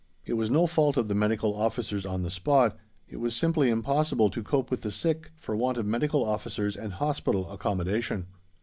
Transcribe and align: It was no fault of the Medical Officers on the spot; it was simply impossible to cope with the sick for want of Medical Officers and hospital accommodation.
It 0.25 0.33
was 0.33 0.49
no 0.49 0.65
fault 0.65 0.97
of 0.97 1.09
the 1.09 1.13
Medical 1.13 1.53
Officers 1.55 2.07
on 2.07 2.23
the 2.23 2.31
spot; 2.31 2.75
it 3.07 3.17
was 3.17 3.35
simply 3.35 3.69
impossible 3.69 4.31
to 4.31 4.41
cope 4.41 4.71
with 4.71 4.81
the 4.81 4.89
sick 4.89 5.29
for 5.35 5.55
want 5.55 5.77
of 5.77 5.85
Medical 5.85 6.25
Officers 6.25 6.75
and 6.75 6.93
hospital 6.93 7.51
accommodation. 7.51 8.25